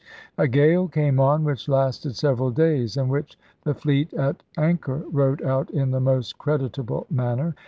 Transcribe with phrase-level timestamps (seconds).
[0.35, 5.03] A gale came on which lasted sev eral days, and which the fleet at anchor
[5.11, 7.53] rode out in the most creditable manner.